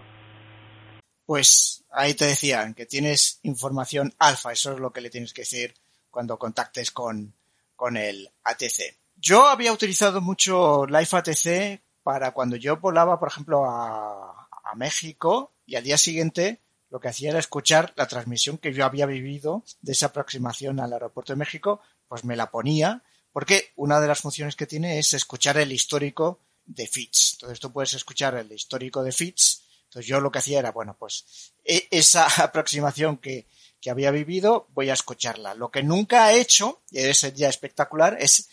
Pues 1.25 1.83
ahí 1.91 2.13
te 2.13 2.25
decían 2.25 2.73
que 2.73 2.85
tienes 2.85 3.39
información 3.43 4.13
alfa, 4.19 4.51
eso 4.51 4.73
es 4.73 4.79
lo 4.79 4.93
que 4.93 5.01
le 5.01 5.09
tienes 5.09 5.33
que 5.33 5.41
decir 5.41 5.73
cuando 6.09 6.37
contactes 6.37 6.91
con, 6.91 7.33
con 7.75 7.97
el 7.97 8.29
ATC. 8.43 8.97
Yo 9.15 9.47
había 9.47 9.73
utilizado 9.73 10.21
mucho 10.21 10.85
Live 10.85 11.09
ATC 11.11 11.81
para 12.03 12.31
cuando 12.31 12.55
yo 12.55 12.77
volaba, 12.77 13.19
por 13.19 13.27
ejemplo, 13.27 13.65
a, 13.65 14.47
a 14.63 14.75
México 14.75 15.51
y 15.65 15.75
al 15.75 15.83
día 15.83 15.97
siguiente 15.97 16.61
lo 16.89 16.99
que 16.99 17.09
hacía 17.09 17.29
era 17.29 17.39
escuchar 17.39 17.93
la 17.95 18.07
transmisión 18.07 18.57
que 18.57 18.73
yo 18.73 18.85
había 18.85 19.05
vivido 19.05 19.63
de 19.81 19.91
esa 19.91 20.07
aproximación 20.07 20.79
al 20.79 20.93
aeropuerto 20.93 21.33
de 21.33 21.37
México, 21.37 21.81
pues 22.07 22.23
me 22.23 22.35
la 22.35 22.49
ponía, 22.49 23.03
porque 23.31 23.71
una 23.75 23.99
de 23.99 24.07
las 24.07 24.21
funciones 24.21 24.55
que 24.55 24.65
tiene 24.65 24.97
es 24.99 25.13
escuchar 25.13 25.57
el 25.57 25.71
histórico 25.71 26.39
de 26.69 26.87
feeds. 26.87 27.33
Entonces 27.33 27.59
tú 27.59 27.71
puedes 27.71 27.93
escuchar 27.93 28.35
el 28.35 28.51
histórico 28.51 29.03
de 29.03 29.11
feeds. 29.11 29.63
Entonces 29.85 30.07
yo 30.07 30.21
lo 30.21 30.31
que 30.31 30.39
hacía 30.39 30.59
era, 30.59 30.71
bueno, 30.71 30.95
pues 30.97 31.53
e 31.65 31.87
esa 31.91 32.25
aproximación 32.43 33.17
que, 33.17 33.47
que 33.81 33.89
había 33.89 34.11
vivido, 34.11 34.67
voy 34.73 34.89
a 34.89 34.93
escucharla. 34.93 35.55
Lo 35.55 35.71
que 35.71 35.83
nunca 35.83 36.31
he 36.31 36.39
hecho, 36.39 36.81
y 36.91 36.99
es 36.99 37.21
ya 37.33 37.49
espectacular, 37.49 38.17
es 38.19 38.49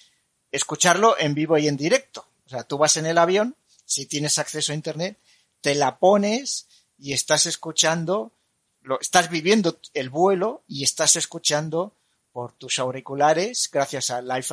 escucharlo 0.50 1.16
en 1.18 1.34
vivo 1.34 1.58
y 1.58 1.68
en 1.68 1.76
directo. 1.76 2.26
O 2.46 2.48
sea, 2.48 2.64
tú 2.64 2.78
vas 2.78 2.96
en 2.96 3.06
el 3.06 3.18
avión, 3.18 3.56
si 3.84 4.06
tienes 4.06 4.38
acceso 4.38 4.72
a 4.72 4.76
internet, 4.76 5.18
te 5.60 5.74
la 5.74 5.98
pones 5.98 6.68
y 6.98 7.12
estás 7.12 7.46
escuchando, 7.46 8.32
lo, 8.80 9.00
estás 9.00 9.28
viviendo 9.28 9.80
el 9.94 10.10
vuelo 10.10 10.64
y 10.66 10.84
estás 10.84 11.16
escuchando 11.16 11.94
por 12.32 12.52
tus 12.52 12.78
auriculares, 12.78 13.68
gracias 13.72 14.10
a 14.10 14.22
Live 14.22 14.46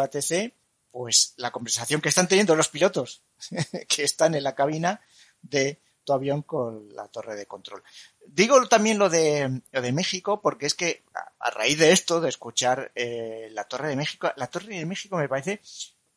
pues 0.94 1.34
la 1.38 1.50
conversación 1.50 2.02
que 2.02 2.10
están 2.10 2.28
teniendo 2.28 2.56
los 2.56 2.70
pilotos 2.70 3.24
que 3.90 4.04
están 4.04 4.36
en 4.36 4.44
la 4.44 4.54
cabina 4.54 5.02
de 5.42 5.82
tu 6.04 6.14
avión 6.14 6.44
con 6.44 6.88
la 6.94 7.08
torre 7.08 7.36
de 7.36 7.48
control. 7.48 7.82
Digo 8.28 8.68
también 8.68 9.00
lo 9.00 9.10
de, 9.10 9.62
lo 9.72 9.82
de 9.82 9.92
México 9.92 10.40
porque 10.40 10.68
es 10.68 10.76
que 10.76 11.04
a, 11.40 11.50
raíz 11.50 11.80
de 11.80 11.92
esto, 11.92 12.22
de 12.22 12.30
escuchar 12.30 12.92
eh, 12.94 13.50
la 13.54 13.64
torre 13.64 13.88
de 13.88 13.96
México, 13.96 14.32
la 14.36 14.46
torre 14.46 14.78
de 14.78 14.86
México 14.86 15.18
me 15.18 15.28
parece 15.28 15.62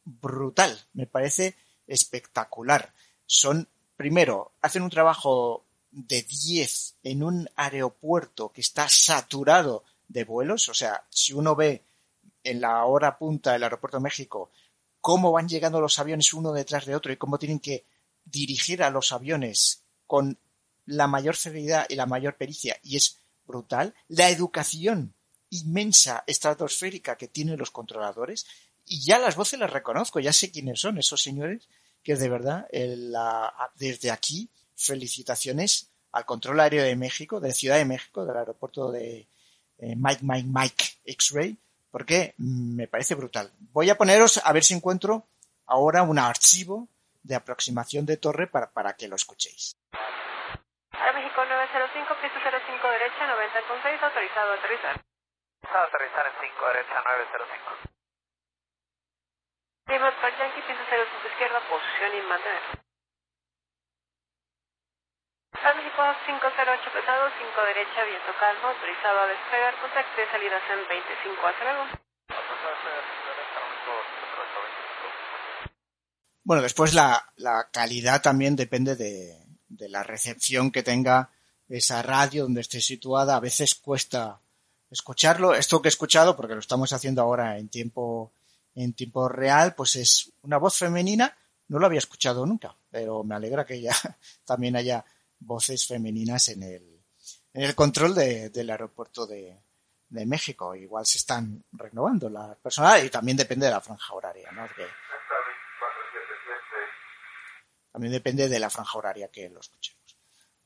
brutal, 0.04 0.78
me 0.92 1.06
parece 1.06 1.56
espectacular. 1.87 2.92
Son, 3.25 3.66
primero, 3.97 4.52
hacen 4.61 4.83
un 4.83 4.90
trabajo 4.90 5.64
de 5.90 6.21
10 6.21 6.97
en 7.02 7.23
un 7.23 7.49
aeropuerto 7.56 8.52
que 8.52 8.61
está 8.61 8.90
saturado 8.90 9.85
de 10.06 10.25
vuelos, 10.25 10.68
o 10.68 10.75
sea, 10.75 11.02
si 11.09 11.33
uno 11.33 11.56
ve 11.56 11.83
en 12.45 12.61
la 12.61 12.85
hora 12.85 13.16
punta 13.16 13.52
del 13.52 13.62
aeropuerto 13.62 13.97
de 13.97 14.02
México 14.04 14.50
cómo 15.06 15.30
van 15.30 15.48
llegando 15.48 15.80
los 15.80 16.00
aviones 16.00 16.34
uno 16.34 16.52
detrás 16.52 16.84
de 16.84 16.96
otro 16.96 17.12
y 17.12 17.16
cómo 17.16 17.38
tienen 17.38 17.60
que 17.60 17.84
dirigir 18.25 18.82
a 18.82 18.90
los 18.90 19.12
aviones 19.12 19.84
con 20.04 20.36
la 20.84 21.06
mayor 21.06 21.36
celeridad 21.36 21.86
y 21.88 21.94
la 21.94 22.06
mayor 22.06 22.36
pericia, 22.36 22.76
y 22.82 22.96
es 22.96 23.20
brutal. 23.46 23.94
La 24.08 24.30
educación 24.30 25.14
inmensa 25.50 26.25
estratosférica 26.26 27.16
que 27.16 27.28
tienen 27.28 27.56
los 27.56 27.70
controladores, 27.70 28.48
y 28.84 29.00
ya 29.00 29.20
las 29.20 29.36
voces 29.36 29.60
las 29.60 29.72
reconozco, 29.72 30.18
ya 30.18 30.32
sé 30.32 30.50
quiénes 30.50 30.80
son 30.80 30.98
esos 30.98 31.22
señores, 31.22 31.68
que 32.02 32.16
de 32.16 32.28
verdad, 32.28 32.66
desde 33.76 34.10
aquí, 34.10 34.50
felicitaciones 34.75 35.86
al 36.10 36.26
control 36.26 36.58
aéreo 36.58 36.82
de 36.82 36.96
México, 36.96 37.38
de 37.38 37.54
Ciudad 37.54 37.76
de 37.76 37.84
México, 37.84 38.26
del 38.26 38.38
aeropuerto 38.38 38.90
de 38.90 39.28
eh, 39.78 39.94
Mike 39.94 40.22
Mike 40.25 40.48
Mike 40.52 40.84
X-Ray, 41.04 41.56
porque 41.97 42.35
me 42.37 42.88
parece 42.88 43.15
brutal. 43.15 43.49
Voy 43.73 43.88
a 43.88 43.97
poneros 43.97 44.37
a 44.45 44.53
ver 44.53 44.62
si 44.62 44.75
encuentro 44.75 45.25
ahora 45.65 46.03
un 46.03 46.19
archivo 46.19 46.88
de 47.23 47.35
aproximación 47.35 48.05
de 48.05 48.19
torre 48.19 48.47
para, 48.49 48.69
para 48.69 48.93
que 48.93 49.09
lo 49.09 49.17
escuchéis. 49.17 49.73
Ahora 50.93 51.12
México 51.17 51.41
905, 51.41 52.21
piso 52.21 52.37
05 52.37 52.91
derecha, 53.00 53.26
90 53.26 53.62
con 53.65 53.81
6, 53.81 54.03
autorizado 54.03 54.53
a 54.53 54.55
aterrizar. 54.61 55.00
Autorizado 55.00 55.85
a 55.85 55.88
aterrizar 55.88 56.26
en 56.29 56.33
5 56.37 56.67
derecha, 56.69 56.97
905. 57.00 57.97
Lima 59.88 60.12
Park 60.21 60.37
Yankee, 60.37 60.69
piso 60.69 60.85
05 60.85 61.33
izquierda, 61.33 61.65
posición 61.65 62.12
y 62.12 62.21
mantener. 62.29 62.86
México 65.53 66.03
508 66.26 66.93
pesado, 66.93 67.31
5 67.38 67.67
derecha, 67.67 68.05
viento 68.05 68.33
calmo, 68.41 68.69
autorizado 68.69 69.19
a 69.21 69.26
despegar, 69.26 69.75
contacto 69.81 70.17
de 70.21 70.26
salidas 70.31 70.62
en 70.71 70.88
25, 70.88 71.47
hasta 71.47 71.65
luego. 71.65 71.85
Bueno, 76.45 76.62
después 76.62 76.95
la, 76.95 77.33
la 77.37 77.69
calidad 77.73 78.23
también 78.23 78.55
depende 78.55 78.95
de, 78.95 79.37
de 79.69 79.88
la 79.88 80.03
recepción 80.03 80.71
que 80.71 80.83
tenga 80.83 81.31
esa 81.69 82.03
radio 82.03 82.45
donde 82.45 82.61
esté 82.61 82.81
situada. 82.81 83.37
A 83.37 83.41
veces 83.41 83.75
cuesta 83.75 84.41
escucharlo. 84.91 85.55
Esto 85.55 85.83
que 85.83 85.88
he 85.88 85.91
escuchado, 85.91 86.37
porque 86.37 86.55
lo 86.55 86.61
estamos 86.61 86.93
haciendo 86.93 87.23
ahora 87.23 87.59
en 87.59 87.69
tiempo, 87.69 88.33
en 88.75 88.93
tiempo 88.93 89.29
real, 89.29 89.75
pues 89.75 89.97
es 89.97 90.33
una 90.43 90.59
voz 90.59 90.76
femenina. 90.76 91.37
No 91.69 91.79
lo 91.79 91.87
había 91.87 91.99
escuchado 91.99 92.47
nunca, 92.47 92.76
pero 92.91 93.25
me 93.25 93.35
alegra 93.35 93.67
que 93.67 93.81
ya 93.81 93.95
también 94.45 94.76
haya 94.76 95.05
voces 95.38 95.87
femeninas 95.87 96.49
en 96.49 96.62
el, 96.62 97.05
en 97.52 97.62
el 97.62 97.75
control 97.75 98.14
de- 98.14 98.50
del 98.50 98.71
aeropuerto 98.71 99.26
de, 99.26 99.59
de 100.09 100.26
México. 100.26 100.75
Igual 100.75 101.07
se 101.07 101.19
están 101.19 101.64
renovando 101.73 102.28
la 102.31 102.55
personal 102.57 103.05
y 103.05 103.11
también 103.11 103.37
depende 103.37 103.66
de 103.66 103.73
la 103.73 103.81
franja 103.81 104.14
horaria, 104.14 104.50
¿no? 104.52 104.66
También 107.93 108.12
depende 108.12 108.49
de 108.49 108.59
la 108.59 108.69
franja 108.71 108.99
horaria 108.99 109.28
que 109.28 109.49
lo 109.49 109.61
escuchemos. 109.61 110.02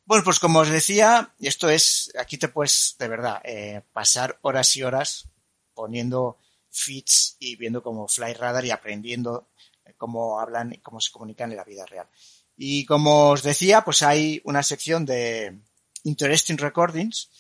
Bueno, 0.05 0.25
pues 0.25 0.41
como 0.41 0.59
os 0.61 0.69
decía, 0.69 1.33
esto 1.39 1.69
es, 1.69 2.11
aquí 2.19 2.37
te 2.39 2.49
puedes, 2.49 2.97
de 2.99 3.07
verdad, 3.07 3.41
eh, 3.45 3.83
pasar 3.93 4.39
horas 4.43 4.77
y 4.77 4.83
horas 4.83 5.29
poniendo 5.75 6.39
feeds 6.71 7.37
y 7.39 7.55
viendo 7.57 7.83
cómo 7.83 8.09
Fly 8.09 8.33
Radar 8.35 8.65
y 8.65 8.73
aprendiendo 8.73 9.51
eh, 9.85 9.95
cómo 9.97 10.41
hablan 10.41 10.73
y 10.73 10.79
cómo 10.79 11.01
se 11.01 11.13
comunican 11.13 11.51
en 11.53 11.57
la 11.59 11.65
vida 11.65 11.87
real. 11.87 12.09
Y 12.63 12.85
como 12.85 13.31
os 13.31 13.43
decía, 13.43 13.81
pues 13.81 14.03
hay 14.03 14.43
una 14.45 14.63
sección 14.63 15.07
de 15.07 15.59
Interesting 16.05 16.59
Recordings 16.59 17.31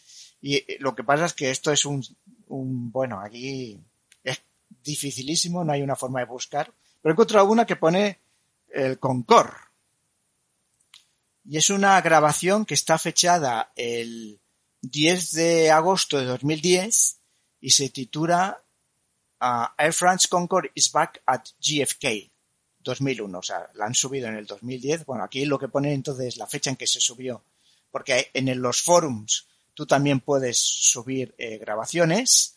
y 0.41 0.65
lo 0.79 0.95
que 0.95 1.05
pasa 1.05 1.27
es 1.27 1.35
que 1.35 1.50
esto 1.50 1.71
es 1.73 1.85
un, 1.85 2.03
un 2.47 2.91
bueno, 2.91 3.21
aquí 3.21 3.79
es 4.25 4.41
dificilísimo, 4.83 5.62
no 5.62 5.75
hay 5.75 5.83
una 5.83 5.95
forma 5.95 6.21
de 6.21 6.25
buscar, 6.25 6.73
pero 7.03 7.12
he 7.12 7.17
encontrado 7.17 7.50
una 7.50 7.67
que 7.67 7.77
pone 7.77 8.19
el 8.69 8.99
Concord. 8.99 9.53
Y 11.45 11.59
es 11.59 11.69
una 11.69 12.00
grabación 12.00 12.65
que 12.65 12.73
está 12.73 12.97
fechada 12.97 13.73
el 13.77 14.41
10 14.81 15.33
de 15.33 15.71
agosto 15.71 16.19
de 16.19 16.25
2010 16.25 17.19
y 17.61 17.71
se 17.73 17.91
titula 17.91 18.65
ah, 19.39 19.75
Air 19.77 19.93
France 19.93 20.29
Concorde 20.31 20.71
is 20.75 20.91
back 20.91 21.23
at 21.27 21.45
GFK 21.61 22.30
2001. 22.83 23.39
O 23.39 23.43
sea, 23.43 23.71
la 23.75 23.87
han 23.87 23.95
subido 23.95 24.29
en 24.29 24.37
el 24.37 24.47
2010. 24.47 25.07
Bueno, 25.07 25.25
aquí 25.25 25.45
lo 25.45 25.59
que 25.59 25.69
pone 25.69 25.93
entonces 25.93 26.27
es 26.27 26.37
la 26.37 26.47
fecha 26.47 26.71
en 26.71 26.77
que 26.77 26.87
se 26.87 27.01
subió. 27.01 27.43
Porque 27.91 28.31
en 28.35 28.61
los 28.61 28.83
forums 28.83 29.47
tú 29.75 29.87
también 29.87 30.21
puedes 30.21 30.59
subir 30.59 31.35
eh, 31.39 31.59
grabaciones 31.59 32.57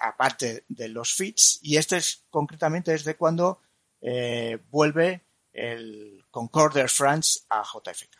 aparte 0.00 0.64
de 0.68 0.88
los 0.88 1.14
feeds 1.14 1.60
y 1.62 1.76
este 1.76 1.96
es 1.96 2.24
concretamente 2.30 2.92
es 2.94 3.04
de 3.04 3.16
cuando 3.16 3.60
eh, 4.00 4.58
vuelve 4.70 5.22
el 5.52 6.24
Concorde 6.30 6.80
Air 6.80 6.88
France 6.88 7.40
a 7.48 7.62
JFK. 7.62 8.16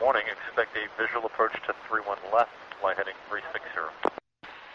Morning, 0.00 0.24
expect 0.26 0.76
a 0.76 1.02
visual 1.02 1.24
approach 1.26 1.52
to 1.66 1.74
31 1.88 2.18
left, 2.32 2.50
fly 2.80 2.94
heading 2.94 3.16
360. 3.28 4.08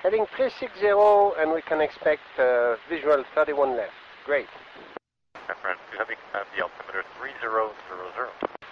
Heading 0.02 0.26
360, 0.36 1.40
and 1.40 1.54
we 1.54 1.62
can 1.62 1.80
expect 1.80 2.24
uh, 2.38 2.76
visual 2.90 3.24
31 3.36 3.78
left. 3.78 3.94
Great. 4.26 4.48
My 5.54 5.60
friend, 5.62 5.80
you 5.92 6.00
have 6.00 6.10
at 6.10 6.48
the 6.58 6.64
altimeter 6.66 7.04
3000. 7.22 7.78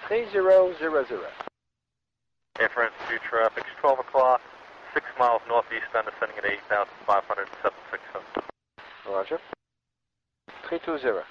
3000. 0.07 1.21
Air 2.59 2.69
France 2.73 2.93
2 3.07 3.17
traffic, 3.29 3.63
12 3.79 3.99
o'clock, 3.99 4.41
6 4.95 5.05
miles 5.19 5.41
northeastbound, 5.47 6.09
descending 6.09 6.37
at 6.39 6.45
8,576 6.45 8.03
Roger. 9.07 9.39
320. 10.69 11.21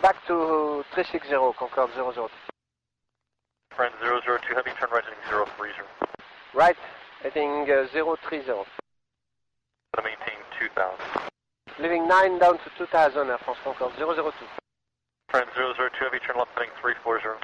Back 0.00 0.16
to 0.28 0.82
360, 0.94 1.28
Concorde 1.58 1.90
002. 1.92 2.28
Friend 3.76 3.92
002 4.00 4.54
Heavy, 4.54 4.70
turn 4.80 4.88
right 4.90 5.04
heading 5.04 5.20
030. 5.28 5.72
Right, 6.54 6.76
heading 7.22 7.68
uh, 7.68 7.86
030. 7.92 8.46
Gonna 8.46 10.08
maintain 10.08 10.40
2000. 10.58 11.27
Leaving 11.80 12.08
9 12.08 12.38
down 12.40 12.58
to 12.58 12.70
2000, 12.76 13.30
Air 13.30 13.38
France 13.38 13.58
Concorde 13.62 13.92
002. 13.96 14.32
Friend 15.28 15.46
002 15.54 15.88
Heavy, 16.00 16.18
turn 16.18 16.36
left 16.36 16.50
heading 16.56 16.74
340. 16.80 17.38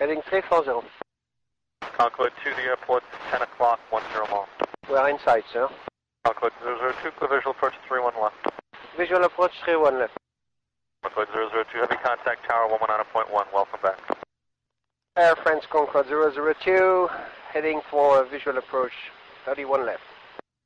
Heading 0.00 0.20
340. 0.28 0.88
Concorde 1.96 2.32
to 2.42 2.50
the 2.56 2.62
airport, 2.62 3.04
10 3.30 3.42
o'clock, 3.42 3.78
10 3.90 4.00
miles. 4.30 4.48
We 4.90 4.96
are 4.96 5.08
inside, 5.08 5.44
sir. 5.52 5.68
Concorde 6.24 6.54
002, 6.64 7.10
clear 7.18 7.30
visual 7.38 7.52
approach 7.52 7.74
31 7.88 8.14
left. 8.20 8.34
Visual 8.96 9.22
approach 9.22 9.52
31 9.64 10.00
left. 10.00 10.18
Concorde 11.04 11.28
002 11.70 11.78
Heavy, 11.78 11.96
contact 12.02 12.48
tower 12.48 12.68
119.1, 12.68 13.30
welcome 13.54 13.80
back. 13.80 14.00
Air 15.16 15.36
France 15.36 15.64
Concorde 15.70 16.06
002, 16.08 17.08
heading 17.52 17.80
for 17.88 18.24
visual 18.24 18.58
approach 18.58 18.92
31 19.44 19.86
left. 19.86 20.02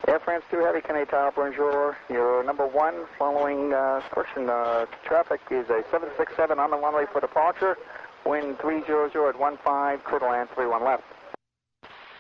Air 0.09 0.19
France 0.19 0.43
2 0.51 0.59
Heavy, 0.59 0.81
Canadian 0.81 1.07
Tower, 1.07 1.33
bonjour. 1.35 1.97
Your 2.11 2.43
number 2.43 2.67
one 2.67 3.05
following 3.17 3.73
uh, 3.73 4.01
correction 4.11 4.51
uh, 4.51 4.87
traffic 5.05 5.41
is 5.49 5.71
a 5.71 5.85
767 5.93 6.59
on 6.59 6.71
the 6.73 6.77
runway 6.77 7.05
for 7.13 7.21
departure. 7.21 7.77
Wind 8.27 8.59
300 8.61 9.29
at 9.29 9.35
15, 9.37 10.01
clear 10.05 10.19
to 10.19 10.27
land 10.27 10.49
31 10.57 10.85
left. 10.85 11.05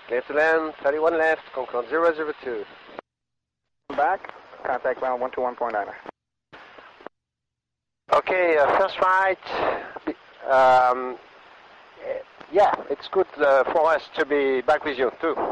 Clear 0.07 0.21
to 0.23 0.33
land, 0.33 0.75
31 0.85 1.19
left, 1.19 1.43
Concorde 1.53 1.87
002. 1.91 2.65
Back, 3.97 4.33
contact 4.65 5.01
ground 5.01 5.21
121.9. 5.21 5.93
Okay, 8.13 8.59
uh, 8.59 8.79
first 8.79 9.01
right. 9.01 9.39
Um, 10.49 11.19
yeah, 12.53 12.73
it's 12.91 13.09
good 13.09 13.27
uh, 13.39 13.65
for 13.73 13.91
us 13.93 14.09
to 14.17 14.25
be 14.25 14.61
back 14.61 14.85
with 14.85 14.97
you 14.99 15.11
too. 15.21 15.52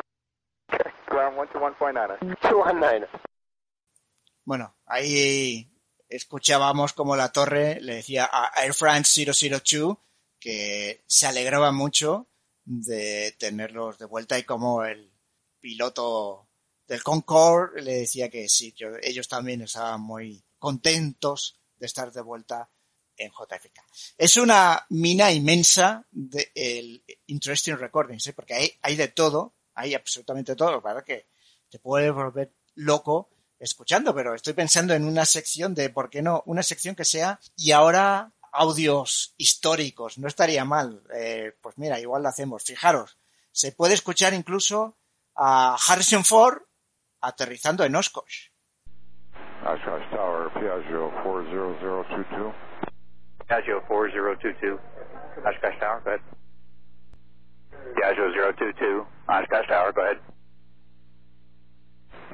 Bueno, 4.44 4.77
ahí 4.87 5.70
escuchábamos 6.09 6.92
como 6.92 7.16
la 7.16 7.31
torre 7.31 7.81
le 7.81 7.96
decía 7.96 8.29
a 8.33 8.51
Air 8.62 8.75
France 8.75 9.25
002 9.25 9.96
que 10.38 11.05
se 11.07 11.27
alegraba 11.27 11.70
mucho 11.73 12.29
de 12.64 13.35
tenerlos 13.38 13.99
de 13.99 14.07
vuelta 14.07 14.38
y 14.38 14.44
como 14.44 14.85
el 14.85 15.12
piloto 15.61 16.49
del 16.87 17.03
Concorde 17.03 17.83
le 17.83 17.94
decía 17.94 18.29
que 18.29 18.49
sí, 18.49 18.75
ellos 19.03 19.29
también 19.29 19.62
estaban 19.62 20.01
muy 20.01 20.42
contentos 20.59 21.61
de 21.77 21.87
estar 21.87 22.11
de 22.11 22.23
vuelta 22.23 22.70
en 23.16 23.31
JFK. 23.31 23.81
Es 24.16 24.37
una 24.37 24.87
mina 24.88 25.31
inmensa 25.31 26.07
de 26.11 26.51
el 26.55 27.05
Interesting 27.27 27.77
Recordings, 27.77 28.27
¿eh? 28.27 28.33
porque 28.33 28.79
hay 28.81 28.96
de 28.96 29.09
todo, 29.09 29.55
hay 29.81 29.95
absolutamente 29.95 30.55
todo, 30.57 30.81
para 30.81 31.03
que 31.03 31.27
te 31.69 31.79
puede 31.79 32.11
volver 32.11 32.53
loco 32.75 33.31
escuchando, 33.59 34.14
pero 34.14 34.35
estoy 34.35 34.55
pensando 34.55 34.95
en 34.95 35.05
una 35.05 35.25
sección 35.25 35.75
de, 35.75 35.90
¿por 35.90 36.09
qué 36.09 36.23
no? 36.23 36.43
Una 36.47 36.62
sección 36.62 36.95
que 36.95 37.05
sea, 37.05 37.38
y 37.57 37.73
ahora 37.73 38.33
audios 38.53 39.35
históricos, 39.37 40.19
no 40.19 40.29
estaría 40.29 40.64
mal. 40.64 41.03
Eh, 41.14 41.53
pues 41.61 41.79
mira, 41.79 42.01
igual 42.01 42.23
lo 42.23 42.29
hacemos. 42.29 42.64
Fijaros, 42.64 43.19
se 43.53 43.73
puede 43.73 43.95
escuchar 43.95 44.35
incluso 44.35 44.97
a 45.37 45.77
Harrison 45.88 46.25
Ford 46.25 46.62
aterrizando 47.21 47.85
en 47.85 47.95
Oshkosh. 47.95 48.49
Oshkosh 49.62 50.11
Tower, 50.11 50.51
Piaggio 50.55 51.11
40022. 51.23 52.55
Piaggio 53.47 53.83
4022, 53.87 54.81
Oshkosh 55.45 55.79
Tower, 55.79 56.03
go 56.03 56.11
ahead. 56.11 56.39
Piaggio 58.11 58.55
022, 58.57 59.07
Oshkosh 59.29 59.68
Tower, 59.68 59.92
go 59.92 60.03
ahead. 60.03 60.16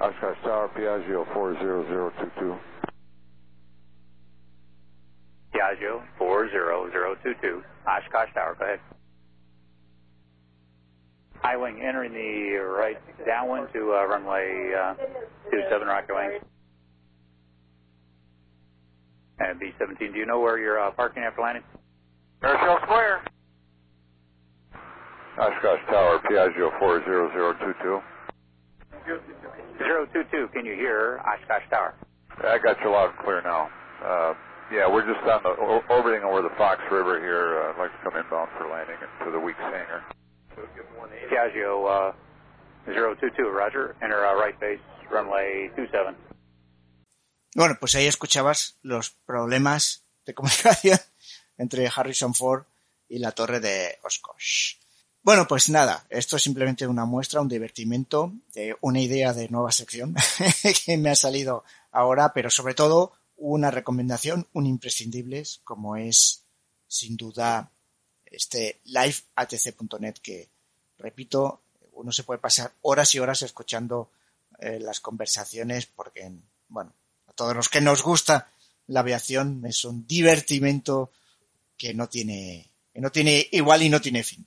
Oshkosh 0.00 0.42
Tower, 0.42 0.70
Piaggio 0.74 1.30
40022. 1.34 2.56
Piaggio 5.54 6.02
40022, 6.16 7.62
Oshkosh 7.86 8.32
Tower, 8.32 8.56
go 8.58 8.64
ahead. 8.64 8.80
High 11.42 11.56
wing 11.58 11.82
entering 11.86 12.14
the 12.14 12.56
right 12.56 12.96
downwind 13.26 13.68
to 13.74 13.92
uh, 13.92 14.06
runway 14.06 14.72
uh, 14.72 14.94
27 15.50 15.86
Rocket 15.86 16.14
Wing. 16.14 16.38
And 19.38 19.60
B-17, 19.60 20.14
do 20.14 20.18
you 20.18 20.24
know 20.24 20.40
where 20.40 20.58
you're 20.58 20.80
uh, 20.80 20.90
parking 20.92 21.22
after 21.22 21.42
landing? 21.42 21.64
Airfield 22.42 22.78
Square. 22.84 23.20
Oshkosh 25.38 25.84
Tower, 25.90 26.18
Piaggio 26.30 26.70
40022. 26.78 28.00
022, 29.78 30.48
can 30.52 30.64
you 30.64 30.74
hear 30.74 31.20
Oshkosh 31.24 31.68
Tower? 31.70 31.94
I 32.42 32.58
got 32.58 32.76
you 32.82 32.90
loud 32.90 33.10
and 33.10 33.18
clear 33.24 33.42
now. 33.42 33.68
Uh, 34.02 34.34
Yeah, 34.72 34.90
we're 34.90 35.06
just 35.06 35.22
on 35.22 35.42
the 35.44 35.50
orbiting 35.88 36.24
over 36.26 36.42
the 36.42 36.50
Fox 36.58 36.80
River 36.90 37.20
here. 37.20 37.62
Uh, 37.62 37.70
I'd 37.70 37.78
like 37.78 37.92
to 37.92 38.02
come 38.02 38.16
inbound 38.18 38.50
for 38.58 38.66
landing 38.66 38.98
to 39.24 39.30
the 39.30 39.38
Weeks 39.38 39.60
hangar. 39.60 40.02
Piaggio 41.30 41.86
uh, 41.86 42.12
022, 42.86 43.48
Roger. 43.48 43.94
Enter 44.02 44.26
uh, 44.26 44.34
right 44.34 44.58
base, 44.58 44.80
runway 45.08 45.70
27. 45.76 46.16
Bueno, 47.54 47.76
pues 47.78 47.94
ahí 47.94 48.06
escuchabas 48.08 48.76
los 48.82 49.10
problemas 49.24 50.04
de 50.26 50.34
comunicación 50.34 50.98
entre 51.58 51.86
Harrison 51.86 52.34
Ford 52.34 52.64
y 53.08 53.20
la 53.20 53.30
torre 53.32 53.60
de 53.60 53.98
Oshkosh. 54.02 54.78
Bueno, 55.26 55.48
pues 55.48 55.68
nada, 55.70 56.06
esto 56.08 56.36
es 56.36 56.44
simplemente 56.44 56.86
una 56.86 57.04
muestra, 57.04 57.40
un 57.40 57.48
divertimento, 57.48 58.32
de 58.54 58.76
una 58.80 59.00
idea 59.00 59.32
de 59.32 59.48
nueva 59.48 59.72
sección 59.72 60.14
que 60.86 60.96
me 60.96 61.10
ha 61.10 61.16
salido 61.16 61.64
ahora, 61.90 62.32
pero 62.32 62.48
sobre 62.48 62.74
todo 62.74 63.12
una 63.36 63.72
recomendación, 63.72 64.46
un 64.52 64.66
imprescindible, 64.66 65.42
como 65.64 65.96
es 65.96 66.44
sin 66.86 67.16
duda 67.16 67.72
este 68.24 68.78
liveatc.net 68.84 70.14
que, 70.22 70.48
repito, 70.96 71.60
uno 71.94 72.12
se 72.12 72.22
puede 72.22 72.38
pasar 72.38 72.72
horas 72.82 73.12
y 73.16 73.18
horas 73.18 73.42
escuchando 73.42 74.12
eh, 74.60 74.78
las 74.78 75.00
conversaciones 75.00 75.86
porque, 75.86 76.30
bueno, 76.68 76.92
a 77.26 77.32
todos 77.32 77.56
los 77.56 77.68
que 77.68 77.80
nos 77.80 78.04
gusta 78.04 78.48
la 78.86 79.00
aviación 79.00 79.66
es 79.66 79.84
un 79.84 80.06
divertimento 80.06 81.10
que 81.76 81.94
no 81.94 82.08
tiene, 82.08 82.70
que 82.94 83.00
no 83.00 83.10
tiene 83.10 83.48
igual 83.50 83.82
y 83.82 83.88
no 83.88 84.00
tiene 84.00 84.22
fin. 84.22 84.46